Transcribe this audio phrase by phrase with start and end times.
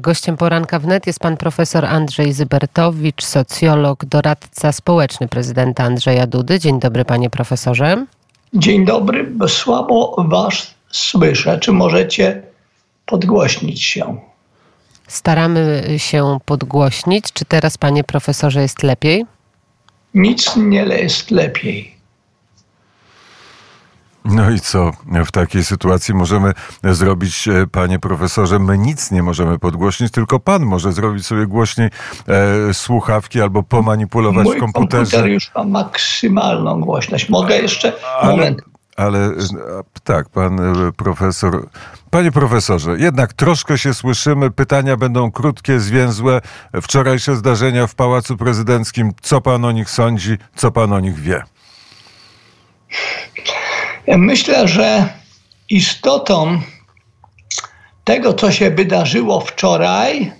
[0.00, 6.58] gościem poranka wnet jest pan profesor Andrzej Zybertowicz, socjolog, doradca społeczny prezydenta Andrzeja Dudy.
[6.58, 8.06] Dzień dobry, panie profesorze.
[8.54, 11.58] Dzień dobry, słabo was słyszę.
[11.58, 12.42] Czy możecie
[13.06, 14.20] podgłośnić się?
[15.08, 17.24] Staramy się podgłośnić.
[17.32, 19.26] Czy teraz, panie profesorze, jest lepiej?
[20.14, 21.99] Nic nie jest lepiej.
[24.24, 24.90] No i co
[25.26, 26.52] w takiej sytuacji możemy
[26.84, 28.58] zrobić, e, panie profesorze?
[28.58, 31.90] My nic nie możemy podgłośnić, tylko pan może zrobić sobie głośniej
[32.28, 35.10] e, słuchawki albo pomanipulować Mój w komputerze.
[35.10, 37.28] komputer już ma maksymalną głośność.
[37.28, 37.92] Mogę jeszcze?
[38.20, 38.62] Ale, Moment.
[38.96, 39.30] ale
[40.04, 41.68] tak, pan e, profesor.
[42.10, 44.50] Panie profesorze, jednak troszkę się słyszymy.
[44.50, 46.40] Pytania będą krótkie, zwięzłe.
[46.82, 49.12] Wczorajsze zdarzenia w Pałacu Prezydenckim.
[49.22, 50.38] Co pan o nich sądzi?
[50.56, 51.42] Co pan o nich wie?
[54.08, 55.08] Myślę, że
[55.68, 56.60] istotą
[58.04, 60.32] tego, co się wydarzyło wczoraj,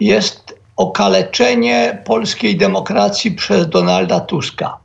[0.00, 4.78] jest okaleczenie polskiej demokracji przez Donalda Tuska.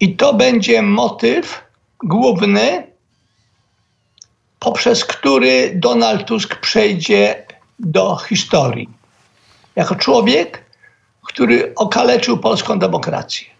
[0.00, 1.64] I to będzie motyw
[2.04, 2.86] główny,
[4.58, 7.46] poprzez który Donald Tusk przejdzie
[7.78, 8.88] do historii.
[9.76, 10.64] Jako człowiek,
[11.22, 13.57] który okaleczył polską demokrację.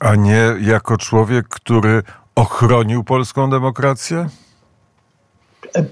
[0.00, 2.02] A nie jako człowiek, który
[2.34, 4.28] ochronił polską demokrację?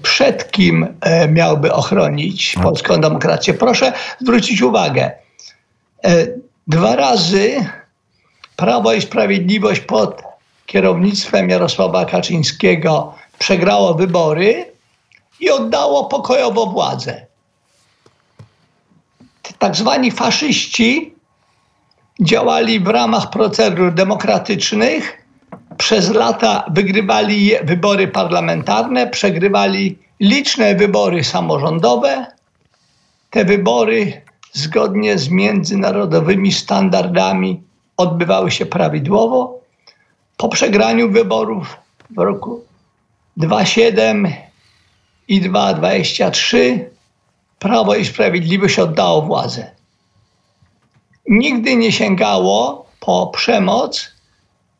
[0.03, 3.53] Przed kim e, miałby ochronić polską demokrację?
[3.53, 5.11] Proszę zwrócić uwagę.
[6.03, 6.27] E,
[6.67, 7.65] Dwa razy
[8.55, 10.21] Prawo i Sprawiedliwość pod
[10.65, 14.71] kierownictwem Jarosława Kaczyńskiego przegrało wybory
[15.39, 17.25] i oddało pokojowo władzę.
[19.59, 21.13] Tak zwani faszyści
[22.21, 25.25] działali w ramach procedur demokratycznych.
[25.77, 32.25] Przez lata wygrywali wybory parlamentarne, przegrywali liczne wybory samorządowe.
[33.29, 34.21] Te wybory,
[34.53, 37.61] zgodnie z międzynarodowymi standardami,
[37.97, 39.59] odbywały się prawidłowo.
[40.37, 41.77] Po przegraniu wyborów
[42.09, 42.63] w roku
[43.37, 44.27] 2007
[45.27, 46.89] i 2023
[47.59, 49.78] Prawo i Sprawiedliwość oddało władzę
[51.29, 54.11] nigdy nie sięgało po przemoc,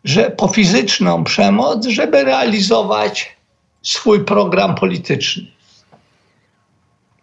[0.04, 3.38] że, po fizyczną przemoc, żeby realizować
[3.82, 5.48] swój program polityczny.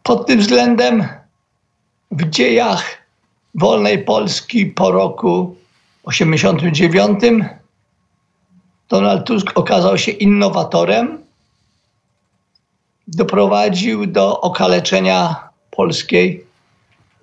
[0.02, 1.08] Pod tym względem
[2.10, 2.84] w dziejach
[3.54, 5.56] wolnej Polski po roku
[6.04, 7.20] 89
[8.88, 11.18] Donald Tusk okazał się innowatorem,
[13.08, 16.44] doprowadził do okaleczenia polskiej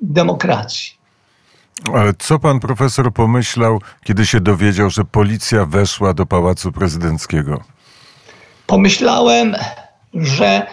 [0.01, 1.02] demokracji.
[2.19, 7.63] Co pan profesor pomyślał, kiedy się dowiedział, że policja weszła do Pałacu Prezydenckiego?
[8.67, 9.55] Pomyślałem,
[10.13, 10.67] że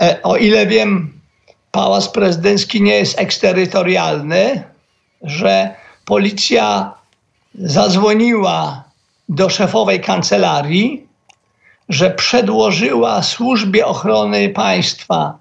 [0.00, 1.20] e, o ile wiem,
[1.70, 4.64] Pałac Prezydencki nie jest eksterytorialny,
[5.22, 5.74] że
[6.04, 6.94] policja
[7.54, 8.84] zadzwoniła
[9.28, 11.06] do szefowej kancelarii,
[11.88, 15.38] że przedłożyła służbie ochrony państwa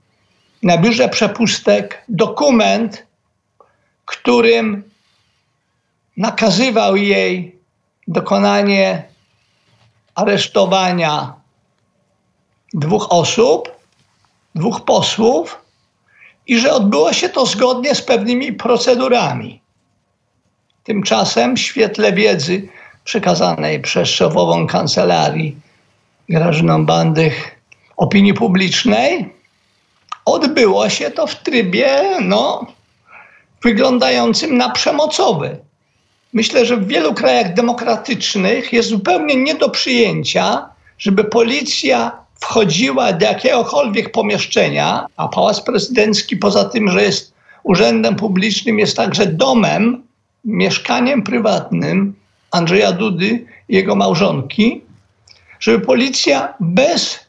[0.64, 3.06] na biurze przepustek dokument,
[4.06, 4.84] którym
[6.20, 7.60] nakazywał jej
[8.08, 9.04] dokonanie
[10.16, 11.34] aresztowania
[12.74, 13.72] dwóch osób,
[14.56, 15.62] dwóch posłów
[16.48, 19.62] i że odbyło się to zgodnie z pewnymi procedurami.
[20.84, 22.68] Tymczasem w świetle wiedzy
[23.04, 25.58] przekazanej przez szefową kancelarii
[26.30, 27.62] Grażyną Bandych
[27.98, 29.34] opinii publicznej,
[30.26, 32.66] odbyło się to w trybie no,
[33.64, 35.69] wyglądającym na przemocowy.
[36.34, 43.26] Myślę, że w wielu krajach demokratycznych jest zupełnie nie do przyjęcia, żeby policja wchodziła do
[43.26, 50.04] jakiegokolwiek pomieszczenia, a Pałac Prezydencki poza tym, że jest urzędem publicznym, jest także domem,
[50.46, 52.16] mieszkaniem prywatnym
[52.52, 54.82] Andrzeja Dudy i jego małżonki,
[55.60, 57.20] żeby policja bez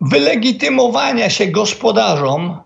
[0.00, 2.58] wylegitymowania się gospodarzom,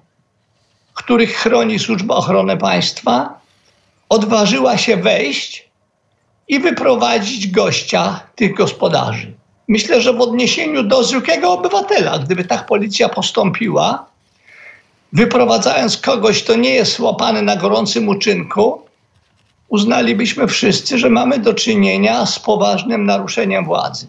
[0.95, 3.41] których chroni Służba Ochrony Państwa,
[4.09, 5.69] odważyła się wejść
[6.49, 9.33] i wyprowadzić gościa tych gospodarzy.
[9.69, 14.07] Myślę, że w odniesieniu do zwykłego obywatela, gdyby tak policja postąpiła,
[15.13, 18.83] wyprowadzając kogoś, kto nie jest łapany na gorącym uczynku,
[19.69, 24.07] uznalibyśmy wszyscy, że mamy do czynienia z poważnym naruszeniem władzy.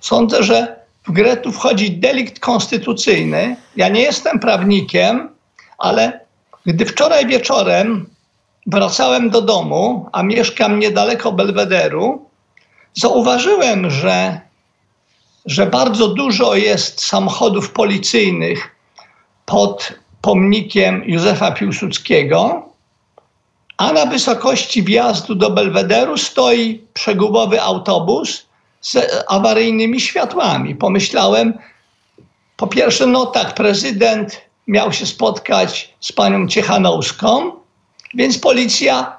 [0.00, 0.76] Sądzę, że
[1.06, 3.56] w grę tu wchodzi delikt konstytucyjny.
[3.76, 5.28] Ja nie jestem prawnikiem,
[5.78, 6.20] ale
[6.66, 8.06] gdy wczoraj wieczorem
[8.66, 12.28] wracałem do domu, a mieszkam niedaleko Belwederu,
[12.94, 14.40] zauważyłem, że
[15.46, 18.76] że bardzo dużo jest samochodów policyjnych
[19.46, 22.68] pod pomnikiem Józefa Piłsudskiego,
[23.76, 28.46] a na wysokości wjazdu do Belwederu stoi przegubowy autobus
[28.80, 28.96] z
[29.28, 30.74] awaryjnymi światłami.
[30.74, 31.58] Pomyślałem,
[32.56, 37.52] po pierwsze, no tak, prezydent miał się spotkać z panią Ciechanowską,
[38.14, 39.16] więc policja,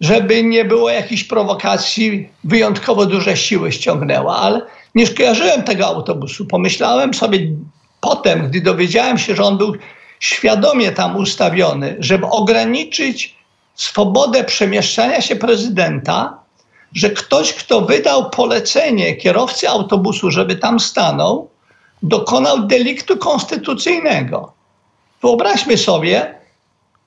[0.00, 4.60] żeby nie było jakichś prowokacji, wyjątkowo duże siły ściągnęła, ale
[4.94, 6.46] nie skojarzyłem tego autobusu.
[6.46, 7.38] Pomyślałem sobie
[8.00, 9.74] potem, gdy dowiedziałem się, że on był
[10.20, 13.36] świadomie tam ustawiony, żeby ograniczyć
[13.74, 16.38] swobodę przemieszczania się prezydenta,
[16.94, 21.50] że ktoś, kto wydał polecenie kierowcy autobusu, żeby tam stanął,
[22.02, 24.52] dokonał deliktu konstytucyjnego.
[25.22, 26.34] Wyobraźmy sobie,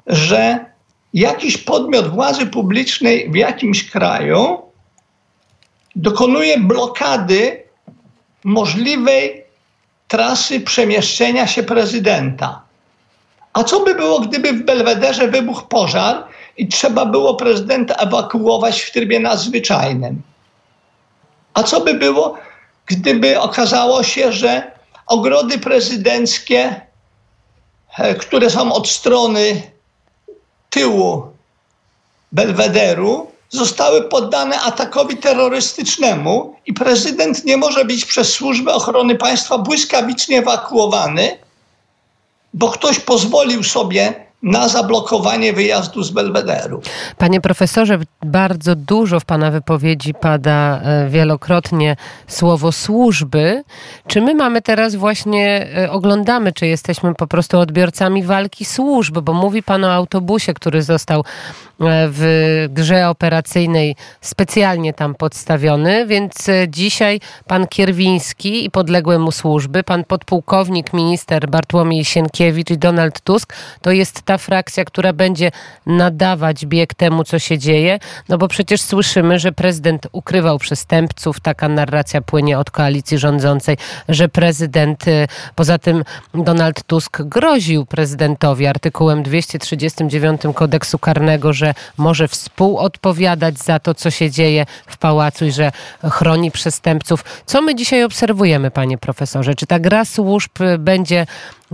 [0.08, 0.71] że
[1.14, 4.62] jakiś podmiot władzy publicznej w jakimś kraju
[5.96, 7.64] dokonuje blokady
[8.44, 9.46] możliwej
[10.08, 12.62] trasy przemieszczenia się prezydenta.
[13.54, 16.24] A co by było, gdyby w Belwederze wybuchł pożar
[16.58, 20.22] i trzeba było prezydenta ewakuować w trybie nadzwyczajnym?
[21.54, 22.38] A co by było,
[22.86, 24.72] gdyby okazało się, że
[25.08, 26.82] ogrody prezydenckie,
[27.98, 29.71] e, które są od strony
[30.72, 31.24] tyłu
[32.32, 40.40] Belwederu, zostały poddane atakowi terrorystycznemu i prezydent nie może być przez służbę ochrony państwa błyskawicznie
[40.40, 41.38] ewakuowany,
[42.54, 46.82] bo ktoś pozwolił sobie na zablokowanie wyjazdu z Belwederu.
[47.18, 51.96] Panie profesorze, bardzo dużo w pana wypowiedzi pada e, wielokrotnie
[52.28, 53.64] słowo służby.
[54.08, 59.20] Czy my mamy teraz właśnie, e, oglądamy, czy jesteśmy po prostu odbiorcami walki służb?
[59.20, 61.24] Bo mówi pan o autobusie, który został
[61.84, 66.34] w grze operacyjnej specjalnie tam podstawiony, więc
[66.68, 73.54] dzisiaj pan Kierwiński i podległe mu służby, pan podpułkownik, minister Bartłomiej Sienkiewicz i Donald Tusk,
[73.82, 75.52] to jest ta frakcja, która będzie
[75.86, 78.00] nadawać bieg temu, co się dzieje?
[78.30, 83.78] No bo przecież słyszymy, że prezydent ukrywał przestępców, taka narracja płynie od koalicji rządzącej,
[84.10, 86.04] że prezydent, y, poza tym
[86.34, 94.32] Donald Tusk groził prezydentowi artykułem 239 kodeksu karnego, że może współodpowiadać za to, co się
[94.32, 95.72] dzieje w pałacu i że
[96.04, 97.24] chroni przestępców.
[97.46, 99.56] Co my dzisiaj obserwujemy, panie profesorze?
[99.56, 101.26] Czy ta gra służb będzie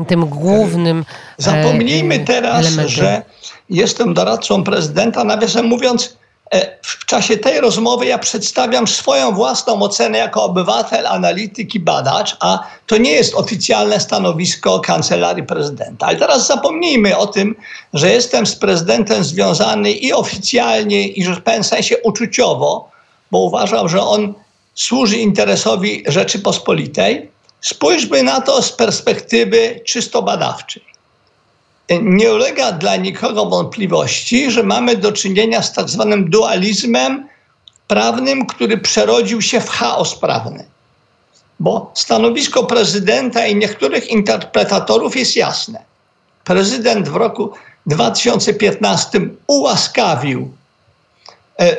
[0.07, 1.05] tym głównym.
[1.37, 2.89] Zapomnijmy e, teraz, elementem.
[2.89, 3.21] że
[3.69, 5.23] jestem doradcą prezydenta.
[5.23, 6.16] Nawiasem mówiąc, e,
[6.81, 12.63] w czasie tej rozmowy ja przedstawiam swoją własną ocenę jako obywatel, analityk i badacz, a
[12.87, 16.05] to nie jest oficjalne stanowisko kancelarii prezydenta.
[16.05, 17.55] Ale teraz zapomnijmy o tym,
[17.93, 22.91] że jestem z prezydentem związany i oficjalnie, i w pewnym sensie uczuciowo,
[23.31, 24.33] bo uważam, że on
[24.75, 27.31] służy interesowi Rzeczypospolitej.
[27.61, 30.96] Spójrzmy na to z perspektywy czysto badawczej.
[32.01, 37.27] Nie ulega dla nikogo wątpliwości, że mamy do czynienia z tak zwanym dualizmem
[37.87, 40.65] prawnym, który przerodził się w chaos prawny.
[41.59, 45.83] Bo stanowisko prezydenta i niektórych interpretatorów jest jasne.
[46.43, 47.51] Prezydent w roku
[47.85, 50.51] 2015 ułaskawił
[51.59, 51.77] e, e,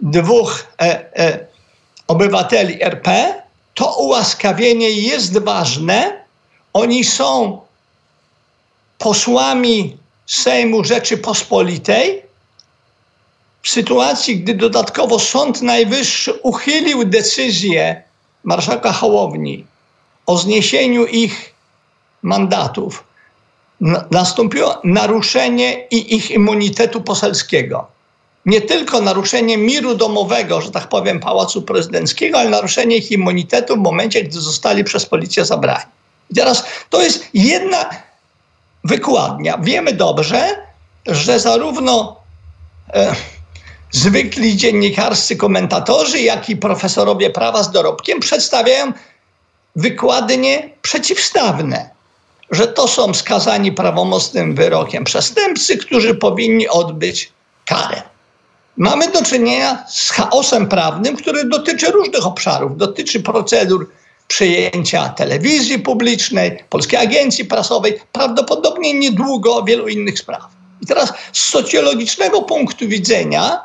[0.00, 1.46] dwóch e, e
[2.06, 3.34] obywateli RP,
[3.74, 6.24] to ułaskawienie jest ważne.
[6.72, 7.60] Oni są
[9.00, 12.22] posłami Sejmu Rzeczypospolitej.
[13.62, 18.02] W sytuacji, gdy dodatkowo Sąd Najwyższy uchylił decyzję
[18.44, 19.66] marszałka Hołowni
[20.26, 21.54] o zniesieniu ich
[22.22, 23.04] mandatów,
[24.10, 27.86] nastąpiło naruszenie i ich immunitetu poselskiego
[28.46, 33.78] nie tylko naruszenie miru domowego, że tak powiem, Pałacu Prezydenckiego, ale naruszenie ich immunitetu w
[33.78, 35.84] momencie, gdy zostali przez policję zabrani.
[36.30, 37.90] I teraz to jest jedna
[38.84, 39.58] wykładnia.
[39.58, 40.66] Wiemy dobrze,
[41.06, 42.16] że zarówno
[42.94, 43.14] e,
[43.90, 48.92] zwykli dziennikarscy komentatorzy, jak i profesorowie prawa z dorobkiem przedstawiają
[49.76, 51.90] wykładnie przeciwstawne,
[52.50, 57.32] że to są skazani prawomocnym wyrokiem przestępcy, którzy powinni odbyć
[57.66, 58.02] karę
[58.80, 62.76] mamy do czynienia z chaosem prawnym, który dotyczy różnych obszarów.
[62.76, 63.90] Dotyczy procedur
[64.30, 70.42] przejęcia telewizji publicznej, Polskiej Agencji Prasowej, prawdopodobnie niedługo wielu innych spraw.
[70.82, 73.60] I teraz z socjologicznego punktu widzenia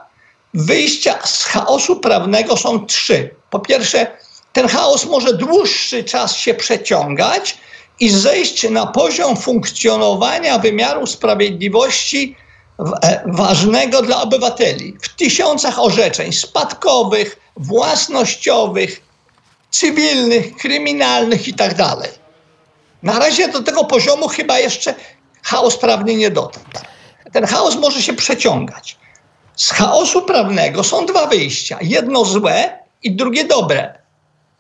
[0.54, 3.36] wyjścia z chaosu prawnego są trzy.
[3.50, 4.08] Po pierwsze,
[4.54, 7.58] ten chaos może dłuższy czas się przeciągać
[8.00, 12.36] i zejść na poziom funkcjonowania wymiaru sprawiedliwości
[12.80, 19.02] E, ważnego dla obywateli w tysiącach orzeczeń spadkowych, własnościowych,
[19.72, 21.76] cywilnych, kryminalnych itd.
[21.76, 21.98] Tak
[23.04, 24.96] Na razie do tego poziomu chyba jeszcze
[25.44, 26.66] chaos prawny nie dotarł.
[27.34, 28.98] Ten chaos może się przeciągać.
[29.56, 31.78] Z chaosu prawnego są dwa wyjścia.
[31.82, 34.02] Jedno złe i drugie dobre,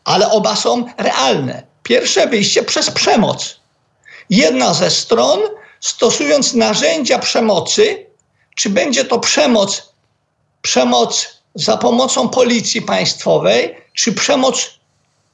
[0.04, 1.64] ale oba są realne.
[1.84, 3.60] Pierwsze wyjście przez przemoc.
[4.30, 5.40] Jedna ze stron,
[5.80, 8.06] stosując narzędzia przemocy,
[8.56, 9.94] czy będzie to przemoc,
[10.62, 14.70] przemoc za pomocą policji państwowej, czy przemoc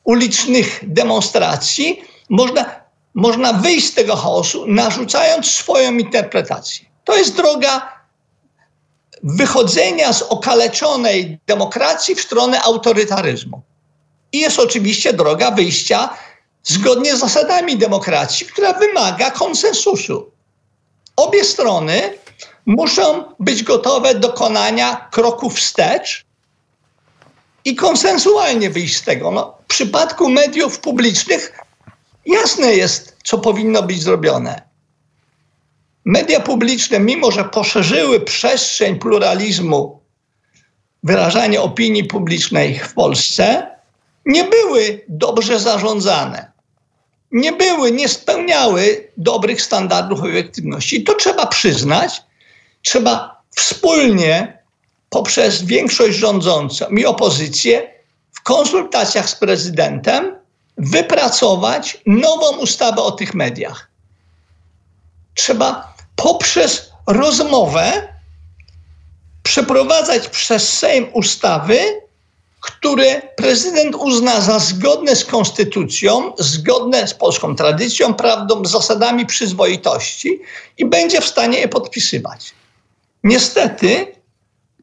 [0.03, 2.65] ulicznych demonstracji, można,
[3.13, 6.85] można wyjść z tego chaosu, narzucając swoją interpretację.
[7.03, 8.01] To jest droga
[9.23, 13.61] wychodzenia z okaleczonej demokracji w stronę autorytaryzmu.
[14.31, 16.09] I jest oczywiście droga wyjścia
[16.63, 20.31] zgodnie z zasadami demokracji, która wymaga konsensusu.
[21.15, 22.17] Obie strony
[22.65, 26.25] muszą być gotowe do dokonania kroków wstecz
[27.65, 29.31] i konsensualnie wyjść z tego.
[29.31, 31.59] No, przypadku mediów publicznych
[32.25, 34.61] jasne jest, co powinno być zrobione.
[36.05, 39.99] Media publiczne, mimo że poszerzyły przestrzeń pluralizmu,
[41.03, 43.67] wyrażania opinii publicznej w Polsce,
[44.25, 46.51] nie były dobrze zarządzane.
[47.31, 50.99] Nie były, nie spełniały dobrych standardów efektywności.
[50.99, 52.21] I to trzeba przyznać.
[52.81, 54.63] Trzeba wspólnie
[55.09, 58.00] poprzez większość rządzącą i opozycję
[58.41, 60.35] w konsultacjach z prezydentem
[60.77, 63.87] wypracować nową ustawę o tych mediach.
[65.35, 68.13] Trzeba poprzez rozmowę
[69.43, 72.01] przeprowadzać przez Sejm ustawy,
[72.61, 80.41] które prezydent uzna za zgodne z konstytucją, zgodne z polską tradycją prawdą, zasadami przyzwoitości
[80.77, 82.53] i będzie w stanie je podpisywać.
[83.23, 84.15] Niestety,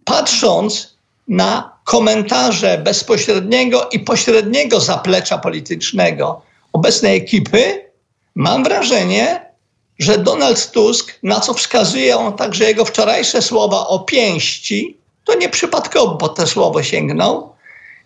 [0.04, 0.96] patrząc
[1.28, 6.42] na komentarze bezpośredniego i pośredniego zaplecza politycznego
[6.72, 7.90] obecnej ekipy,
[8.34, 9.52] mam wrażenie,
[9.98, 16.16] że Donald Tusk, na co wskazuje on także jego wczorajsze słowa o pięści, to nieprzypadkowo
[16.16, 17.54] po te słowo sięgnął,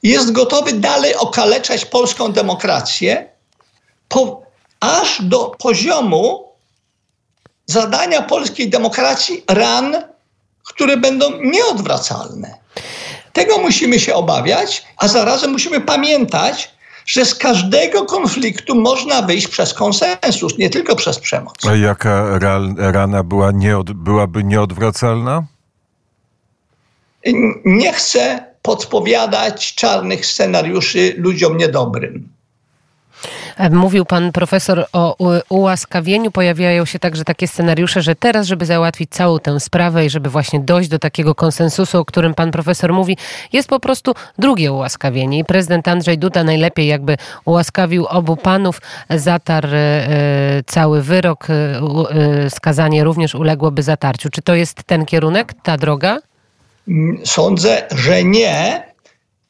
[0.03, 3.29] jest gotowy dalej okaleczać polską demokrację,
[4.09, 4.43] po,
[4.81, 6.49] aż do poziomu
[7.67, 9.97] zadania polskiej demokracji ran,
[10.65, 12.63] które będą nieodwracalne.
[13.33, 16.75] Tego musimy się obawiać, a zarazem musimy pamiętać,
[17.07, 21.55] że z każdego konfliktu można wyjść przez konsensus, nie tylko przez przemoc.
[21.69, 22.39] A jaka
[22.77, 25.45] rana była nieod, byłaby nieodwracalna?
[27.65, 32.32] Nie chcę podpowiadać czarnych scenariuszy ludziom niedobrym.
[33.57, 35.17] E, mówił pan profesor o
[35.49, 36.31] ułaskawieniu.
[36.31, 40.61] Pojawiają się także takie scenariusze, że teraz, żeby załatwić całą tę sprawę i żeby właśnie
[40.61, 43.17] dojść do takiego konsensusu, o którym pan profesor mówi,
[43.53, 45.39] jest po prostu drugie ułaskawienie.
[45.39, 48.81] I prezydent Andrzej Duda najlepiej jakby ułaskawił obu panów,
[49.11, 54.31] zatarł e, cały wyrok, e, skazanie również uległoby zatarciu.
[54.31, 56.19] Czy to jest ten kierunek, ta droga?
[56.89, 58.83] Mm, sądzę, że nie,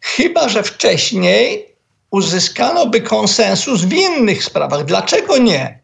[0.00, 1.71] chyba że wcześniej
[2.12, 4.84] uzyskano by konsensus w innych sprawach.
[4.84, 5.82] Dlaczego nie?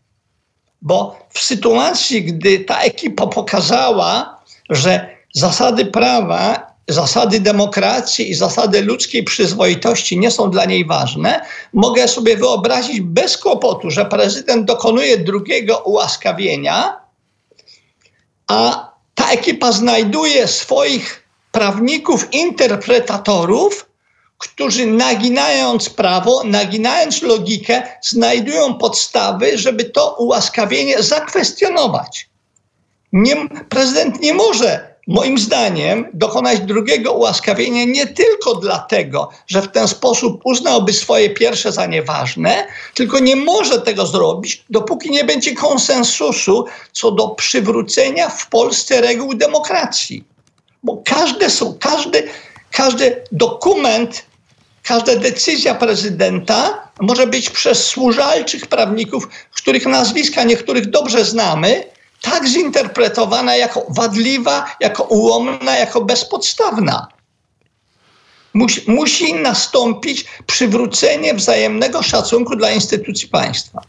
[0.82, 4.38] Bo w sytuacji, gdy ta ekipa pokazała,
[4.70, 11.40] że zasady prawa, zasady demokracji i zasady ludzkiej przyzwoitości nie są dla niej ważne,
[11.72, 17.00] mogę sobie wyobrazić bez kłopotu, że prezydent dokonuje drugiego ułaskawienia,
[18.46, 23.87] a ta ekipa znajduje swoich prawników, interpretatorów,
[24.38, 32.28] którzy naginając prawo, naginając logikę, znajdują podstawy, żeby to ułaskawienie zakwestionować.
[33.12, 33.36] Nie,
[33.68, 40.40] prezydent nie może, moim zdaniem, dokonać drugiego ułaskawienia nie tylko dlatego, że w ten sposób
[40.44, 47.10] uznałby swoje pierwsze za nieważne, tylko nie może tego zrobić, dopóki nie będzie konsensusu co
[47.10, 50.24] do przywrócenia w Polsce reguł demokracji.
[50.82, 52.28] Bo każde są, każdy,
[52.70, 54.27] każdy dokument
[54.88, 61.84] każda decyzja prezydenta może być przez służalczych prawników, których nazwiska niektórych dobrze znamy,
[62.20, 67.06] tak zinterpretowana jako wadliwa, jako ułomna, jako bezpodstawna.
[68.58, 73.82] Musi, musi nastąpić przywrócenie wzajemnego szacunku dla instytucji państwa.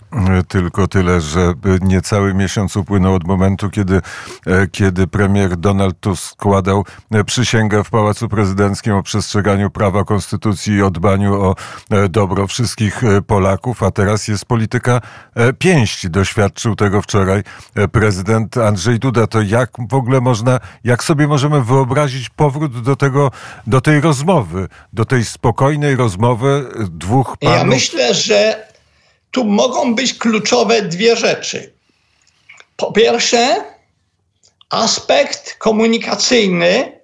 [0.48, 4.02] Tylko tyle, że niecały miesiąc upłynął od momentu, kiedy,
[4.48, 10.74] e, kiedy premier Donald Tusk składał e, przysięgę w Pałacu Prezydenckim o przestrzeganiu prawa, konstytucji
[10.74, 11.56] i o dbaniu o
[11.90, 15.02] e, dobro wszystkich Polaków, a teraz jest polityka
[15.60, 16.10] pięści.
[16.10, 17.44] Doświadczył tego wczoraj
[17.92, 19.28] prezydent Andrzej Duda.
[19.28, 23.32] To jak w ogóle można, jak sobie możemy wyobrazić powrót do tego,
[23.68, 24.59] do tej rozmowy,
[24.94, 27.58] do tej spokojnej rozmowy dwóch panów?
[27.58, 28.68] Ja myślę, że
[29.32, 31.74] tu mogą być kluczowe dwie rzeczy.
[32.76, 33.64] Po pierwsze,
[34.70, 37.00] aspekt komunikacyjny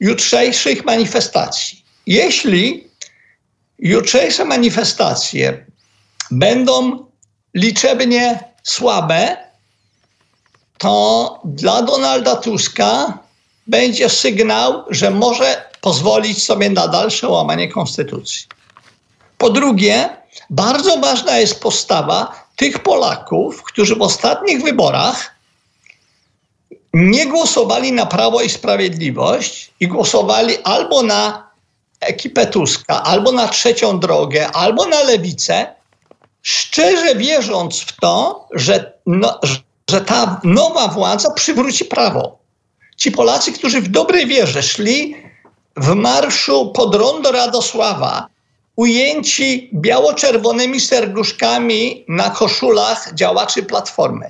[0.00, 1.84] jutrzejszych manifestacji.
[2.06, 2.88] Jeśli
[3.78, 5.66] jutrzejsze manifestacje
[6.30, 7.06] będą
[7.54, 9.36] liczebnie słabe,
[10.78, 13.18] to dla Donalda Tuska
[13.66, 18.46] będzie sygnał, że może pozwolić sobie na dalsze łamanie konstytucji.
[19.38, 20.08] Po drugie,
[20.50, 25.34] bardzo ważna jest postawa tych Polaków, którzy w ostatnich wyborach
[26.92, 31.50] nie głosowali na Prawo i Sprawiedliwość i głosowali albo na
[32.00, 35.74] ekipę Tuska, albo na trzecią drogę, albo na lewicę,
[36.42, 39.40] szczerze wierząc w to, że, no,
[39.90, 42.38] że ta nowa władza przywróci prawo.
[42.96, 45.23] Ci Polacy, którzy w dobrej wierze szli
[45.76, 48.26] w marszu pod rondo Radosława
[48.76, 54.28] ujęci biało-czerwonymi serduszkami na koszulach działaczy Platformy.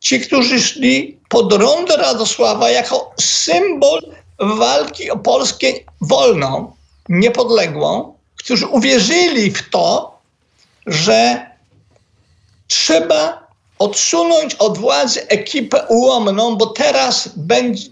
[0.00, 4.00] Ci, którzy szli pod rondo Radosława jako symbol
[4.38, 5.66] walki o Polskę
[6.00, 6.72] wolną,
[7.08, 10.18] niepodległą, którzy uwierzyli w to,
[10.86, 11.46] że
[12.68, 13.46] trzeba
[13.78, 17.28] odsunąć od władzy ekipę ułomną, bo teraz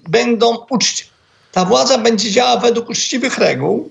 [0.09, 1.10] będą uczciwi.
[1.53, 3.91] Ta władza będzie działała według uczciwych reguł.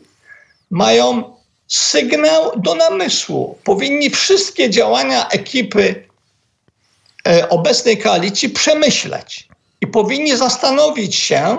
[0.70, 1.36] Mają
[1.68, 3.58] sygnał do namysłu.
[3.64, 6.08] Powinni wszystkie działania ekipy
[7.28, 9.48] e, obecnej koalicji przemyśleć
[9.82, 11.58] i powinni zastanowić się,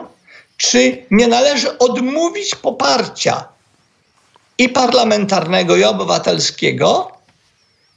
[0.57, 3.49] czy nie należy odmówić poparcia
[4.59, 7.13] i parlamentarnego, i obywatelskiego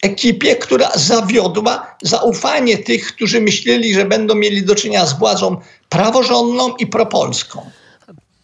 [0.03, 6.75] ekipie, która zawiodła zaufanie tych, którzy myśleli, że będą mieli do czynienia z władzą praworządną
[6.75, 7.71] i propolską.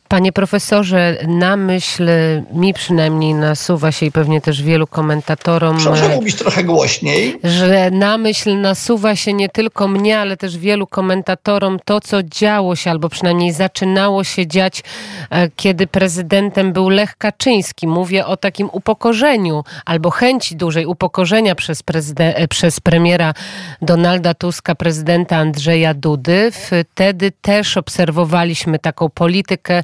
[0.10, 2.10] Panie profesorze, na myśl
[2.54, 5.78] mi przynajmniej nasuwa się i pewnie też wielu komentatorom.
[5.84, 7.40] Proszę e, mówić trochę głośniej.
[7.44, 12.76] Że na myśl nasuwa się nie tylko mnie, ale też wielu komentatorom to, co działo
[12.76, 14.84] się, albo przynajmniej zaczynało się dziać,
[15.30, 17.88] e, kiedy prezydentem był Lech Kaczyński.
[17.88, 21.84] Mówię o takim upokorzeniu albo chęci dużej upokorzenia przez,
[22.20, 23.34] e, przez premiera
[23.82, 26.52] Donalda Tuska, prezydenta Andrzeja Dudy.
[26.52, 29.84] Wtedy też obserwowaliśmy taką politykę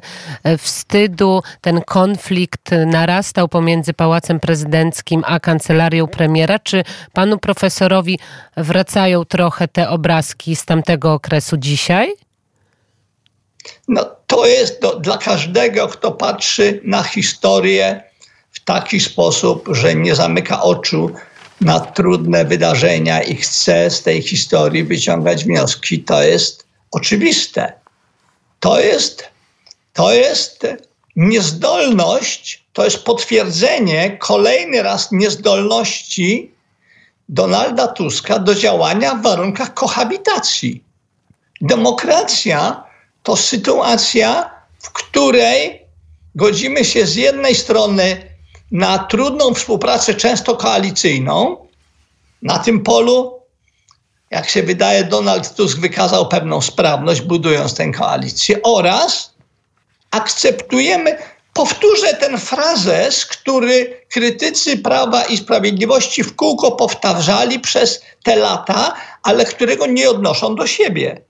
[0.58, 1.42] wstydu.
[1.60, 6.58] Ten konflikt narastał pomiędzy Pałacem Prezydenckim a kancelarią premiera.
[6.58, 8.18] Czy panu profesorowi
[8.56, 12.14] wracają trochę te obrazki z tamtego okresu dzisiaj?
[13.88, 18.02] No, to jest do, dla każdego, kto patrzy na historię
[18.52, 21.10] w taki sposób, że nie zamyka oczu
[21.60, 27.72] na trudne wydarzenia i chce z tej historii wyciągać wnioski, to jest oczywiste.
[28.60, 29.28] To jest
[29.96, 30.66] to jest
[31.16, 36.54] niezdolność, to jest potwierdzenie kolejny raz niezdolności
[37.28, 40.84] Donalda Tuska do działania w warunkach kohabitacji.
[41.60, 42.84] Demokracja
[43.22, 45.82] to sytuacja, w której
[46.34, 48.36] godzimy się z jednej strony
[48.70, 51.66] na trudną współpracę, często koalicyjną.
[52.42, 53.40] Na tym polu,
[54.30, 59.35] jak się wydaje, Donald Tusk wykazał pewną sprawność, budując tę koalicję, oraz
[60.10, 61.18] akceptujemy.
[61.52, 69.44] Powtórzę ten frazes, który krytycy Prawa i Sprawiedliwości w kółko powtarzali przez te lata, ale
[69.44, 71.22] którego nie odnoszą do siebie.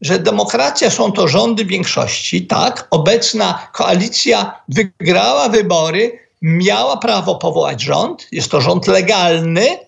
[0.00, 8.26] Że demokracja są to rządy większości, tak, obecna koalicja wygrała wybory, miała prawo powołać rząd,
[8.32, 9.78] jest to rząd legalny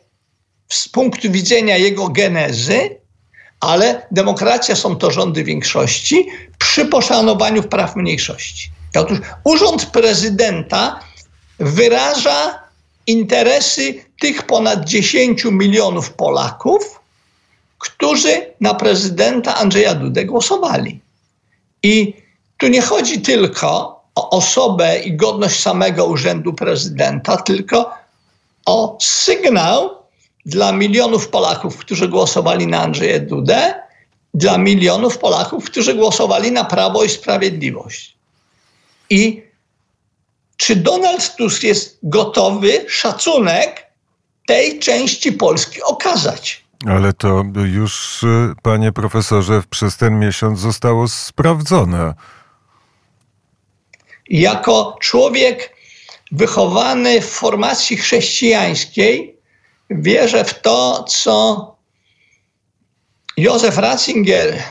[0.69, 2.97] z punktu widzenia jego genezy,
[3.61, 6.27] ale demokracja są to rządy większości
[6.59, 8.71] przy poszanowaniu praw mniejszości.
[8.97, 11.01] Otóż urząd prezydenta
[11.59, 12.59] wyraża
[13.07, 17.01] interesy tych ponad 10 milionów Polaków,
[17.79, 21.01] którzy na prezydenta Andrzeja Dudę głosowali.
[21.83, 22.15] I
[22.59, 27.91] tu nie chodzi tylko o osobę i godność samego urzędu prezydenta, tylko
[28.67, 29.96] o sygnał
[30.47, 33.75] dla milionów Polaków, którzy głosowali na Andrzeja Dudę,
[34.35, 38.17] dla milionów Polaków, którzy głosowali na Prawo i Sprawiedliwość.
[39.11, 39.43] I
[40.57, 43.87] czy Donald Tusk jest gotowy szacunek
[44.47, 46.65] tej części Polski okazać.
[46.87, 48.25] Ale to już,
[48.63, 52.15] panie profesorze, przez ten miesiąc zostało sprawdzone.
[54.31, 55.77] Jako człowiek
[56.33, 59.36] wychowany w formacji chrześcijańskiej,
[59.91, 61.77] wierzę w to, co
[63.37, 64.63] Józef Ratzinger,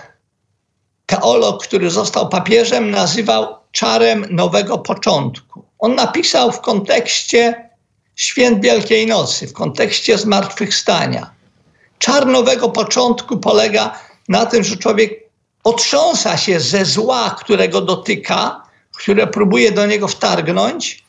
[1.05, 5.65] teolog, który został papieżem, nazywał czarem nowego początku.
[5.79, 7.69] On napisał w kontekście
[8.15, 11.31] święt Wielkiej Nocy, w kontekście zmartwychwstania.
[11.99, 13.99] Czar nowego początku polega
[14.29, 15.25] na tym, że człowiek
[15.63, 18.63] otrząsa się ze zła, którego dotyka,
[18.97, 21.05] które próbuje do niego wtargnąć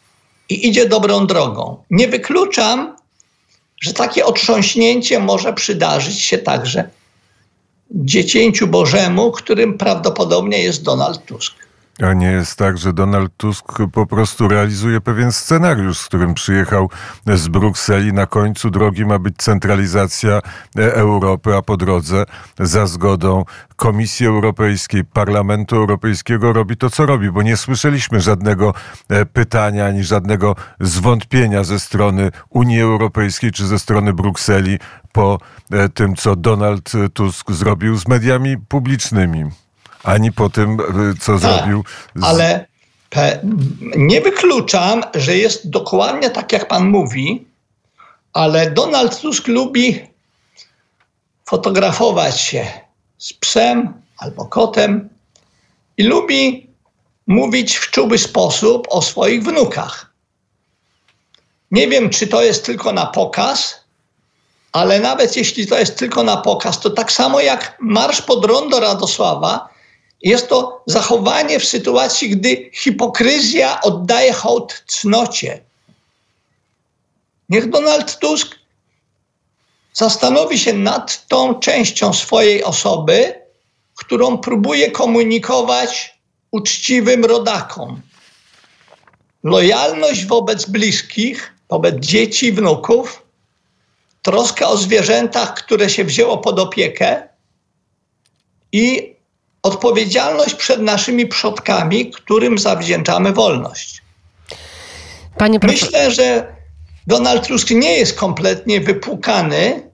[0.49, 1.85] i idzie dobrą drogą.
[1.91, 2.96] Nie wykluczam,
[3.81, 6.91] że takie otrząśnięcie może przydarzyć się także
[7.91, 11.66] dziecięciu Bożemu, którym prawdopodobnie jest Donald Tusk.
[12.03, 16.91] A nie jest tak, że Donald Tusk po prostu realizuje pewien scenariusz, z którym przyjechał
[17.27, 18.13] z Brukseli.
[18.13, 20.41] Na końcu drogi ma być centralizacja
[20.79, 22.25] e, Europy, a po drodze
[22.61, 23.45] za zgodą
[23.77, 28.75] Komisji Europejskiej, Parlamentu Europejskiego robi to, co robi, bo nie słyszeliśmy żadnego
[29.09, 34.79] e, pytania ani żadnego zwątpienia ze strony Unii Europejskiej czy ze strony Brukseli
[35.13, 35.39] po
[35.71, 39.51] e, tym, co Donald Tusk zrobił z mediami publicznymi
[40.07, 41.85] ani po tym, y, co tak, zrobił.
[42.15, 42.25] Z...
[42.25, 42.67] Ale
[43.97, 47.47] nie wykluczam, że jest dokładnie tak, jak pan mówi,
[48.33, 50.01] ale Donald Tusk lubi
[51.45, 52.67] fotografować się
[53.19, 55.09] z psem albo kotem
[55.97, 56.67] i lubi
[57.27, 60.13] mówić w czuły sposób o swoich wnukach.
[61.71, 63.81] Nie wiem, czy to jest tylko na pokaz,
[64.73, 68.81] ale nawet jeśli to jest tylko na pokaz, to tak samo jak Marsz pod Rondo
[68.81, 69.76] Radosława
[70.27, 75.61] jest to zachowanie w sytuacji, gdy hipokryzja oddaje hołd cnocie.
[77.49, 78.57] Niech Donald Tusk
[79.93, 83.35] zastanowi się nad tą częścią swojej osoby,
[83.95, 86.19] którą próbuje komunikować
[86.51, 88.01] uczciwym rodakom.
[89.43, 93.23] Lojalność wobec bliskich, wobec dzieci wnuków,
[94.23, 97.29] troska o zwierzętach, które się wzięło pod opiekę
[98.73, 99.16] i
[99.67, 104.03] odpowiedzialność przed naszymi przodkami, którym zawdzięczamy wolność.
[105.39, 106.57] Panie Myślę, że
[107.07, 109.91] Donald Tusk nie jest kompletnie wypłukany,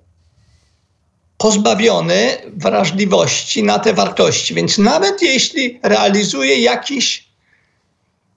[1.39, 4.55] pozbawiony wrażliwości na te wartości.
[4.55, 7.29] Więc nawet jeśli realizuje jakiś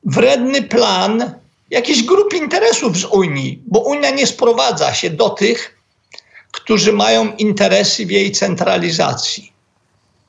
[0.04, 1.34] wredny plan
[1.70, 5.78] jakichś grup interesów z Unii, bo Unia nie sprowadza się do tych,
[6.52, 9.55] którzy mają interesy w jej centralizacji.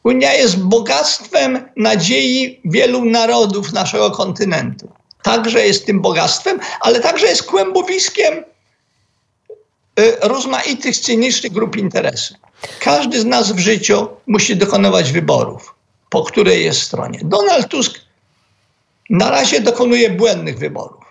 [0.07, 4.89] Unia jest bogactwem nadziei wielu narodów naszego kontynentu.
[5.23, 8.35] Także jest tym bogactwem, ale także jest kłębowiskiem
[10.01, 12.37] y, rozmaitych cynicznych grup interesów.
[12.81, 15.75] Każdy z nas w życiu musi dokonywać wyborów,
[16.11, 17.19] po której jest stronie.
[17.23, 18.01] Donald Tusk
[19.11, 21.05] na razie dokonuje błędnych wyborów.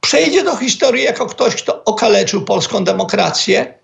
[0.00, 3.74] Przejdzie do historii jako ktoś, kto okaleczył polską demokrację,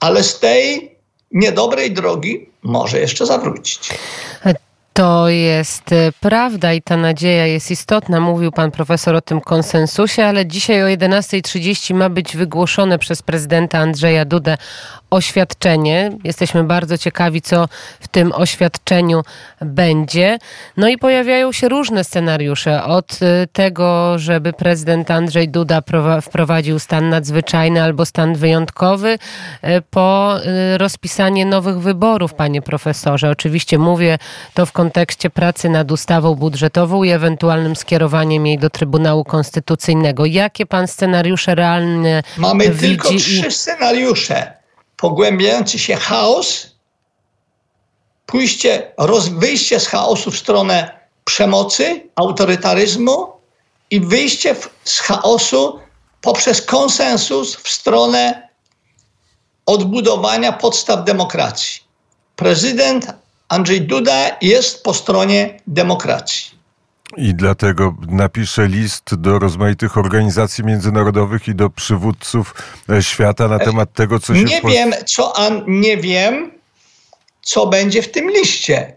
[0.00, 0.99] ale z tej
[1.30, 3.90] niedobrej drogi może jeszcze zawrócić.
[4.92, 8.20] To jest e, prawda i ta nadzieja jest istotna.
[8.20, 13.78] Mówił pan profesor o tym konsensusie, ale dzisiaj o 11.30 ma być wygłoszone przez prezydenta
[13.78, 14.56] Andrzeja Dudę
[15.10, 16.10] oświadczenie.
[16.24, 17.68] Jesteśmy bardzo ciekawi, co
[18.00, 19.22] w tym oświadczeniu
[19.60, 20.38] będzie.
[20.76, 22.84] No i pojawiają się różne scenariusze.
[22.84, 25.82] Od y, tego, żeby prezydent Andrzej Duda
[26.22, 29.08] wprowadził stan nadzwyczajny albo stan wyjątkowy,
[29.64, 30.38] y, po
[30.74, 33.30] y, rozpisanie nowych wyborów, panie profesorze.
[33.30, 34.18] Oczywiście mówię
[34.54, 40.26] to w kontekście pracy nad ustawą budżetową i ewentualnym skierowaniem jej do Trybunału Konstytucyjnego.
[40.26, 42.96] Jakie pan scenariusze realne Mamy widzi?
[42.96, 44.59] tylko trzy scenariusze
[45.00, 46.66] pogłębiający się chaos,
[48.26, 53.32] pójście, roz, wyjście z chaosu w stronę przemocy, autorytaryzmu
[53.90, 55.80] i wyjście w, z chaosu
[56.20, 58.48] poprzez konsensus w stronę
[59.66, 61.82] odbudowania podstaw demokracji.
[62.36, 63.06] Prezydent
[63.48, 66.59] Andrzej Duda jest po stronie demokracji.
[67.16, 72.54] I dlatego napiszę list do rozmaitych organizacji międzynarodowych i do przywódców
[72.90, 74.44] e, świata na temat tego, co się...
[74.44, 76.50] Nie wiem, co, an, nie wiem,
[77.42, 78.96] co będzie w tym liście.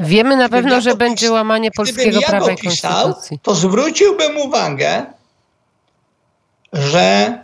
[0.00, 3.38] Wiemy na pewno, ja że będzie łamanie polskiego ja prawa i konstytucji.
[3.42, 5.06] To zwróciłbym uwagę,
[6.72, 7.38] że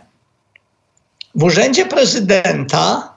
[1.35, 3.13] w urzędzie prezydenta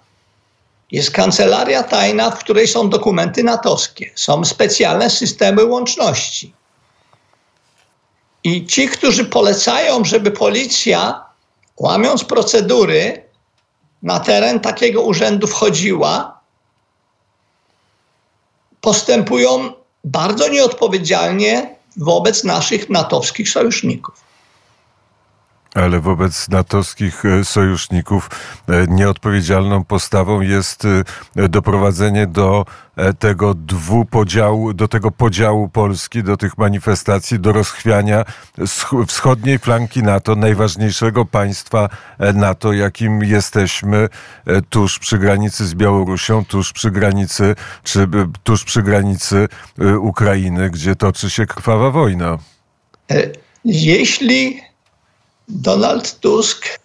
[0.91, 4.11] jest kancelaria tajna, w której są dokumenty natowskie.
[4.15, 6.58] Są specjalne systemy łączności.
[8.49, 11.25] I ci, którzy polecają, żeby policja
[11.77, 13.29] łamiąc procedury,
[14.03, 16.41] na teren takiego urzędu wchodziła,
[18.81, 19.73] postępują
[20.05, 24.28] bardzo nieodpowiedzialnie wobec naszych natowskich sojuszników.
[25.85, 28.31] Ale wobec natowskich e, sojuszników
[28.69, 30.85] e, nieodpowiedzialną postawą jest
[31.37, 32.65] e, doprowadzenie do
[33.19, 38.25] tego dwupodziału, do tego podziału Polski, do tych manifestacji, do rozchwiania
[39.07, 41.89] wschodniej flanki NATO, najważniejszego państwa
[42.35, 44.09] NATO, jakim jesteśmy
[44.71, 48.09] tuż przy granicy z Białorusią, tuż przy granicy, czy
[48.43, 49.49] tuż przy granicy
[50.01, 52.39] Ukrainy, gdzie toczy się krwawa wojna.
[53.65, 54.68] Jeśli
[55.49, 56.79] Donald Tusk,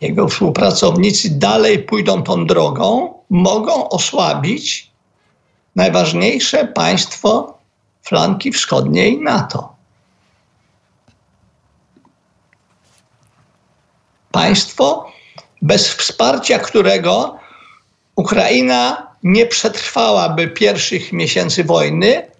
[0.00, 4.90] jego współpracownicy dalej pójdą tą drogą, mogą osłabić
[5.76, 7.58] najważniejsze państwo
[8.02, 9.72] flanki wschodniej NATO.
[14.32, 15.12] Państwo,
[15.62, 17.38] bez wsparcia którego
[18.16, 22.30] Ukraina nie przetrwałaby pierwszych miesięcy wojny,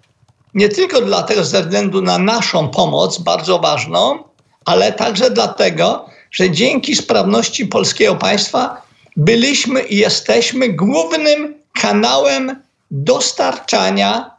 [0.53, 4.23] nie tylko dlatego ze względu na naszą pomoc, bardzo ważną,
[4.65, 8.81] ale także dlatego, że dzięki sprawności polskiego państwa
[9.17, 14.31] byliśmy i jesteśmy głównym kanałem dostarczania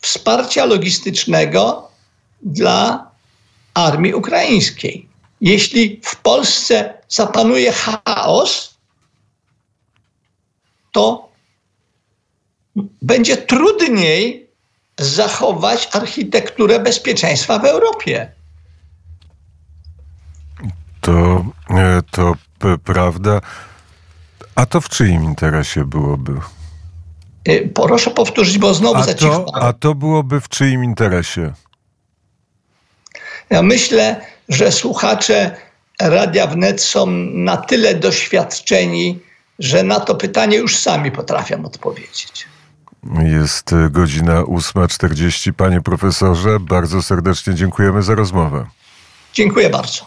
[0.00, 1.88] wsparcia logistycznego
[2.42, 3.10] dla
[3.74, 5.08] armii ukraińskiej.
[5.40, 8.74] Jeśli w Polsce zapanuje chaos,
[10.92, 11.28] to
[13.02, 14.46] będzie trudniej
[14.98, 18.32] zachować architekturę bezpieczeństwa w Europie.
[21.02, 22.34] To, e, to
[22.84, 23.40] prawda.
[24.54, 26.32] A to w czyim interesie byłoby?
[27.44, 31.52] E, proszę powtórzyć, bo znowu a to, a to byłoby w czyim interesie?
[33.50, 35.56] Ja myślę, że słuchacze
[36.00, 39.20] Radia Wnet są na tyle doświadczeni,
[39.58, 42.46] że na to pytanie już sami potrafią odpowiedzieć.
[43.22, 45.52] Jest godzina 8.40.
[45.52, 48.66] Panie profesorze, bardzo serdecznie dziękujemy za rozmowę.
[49.32, 50.00] Dziękuję bardzo.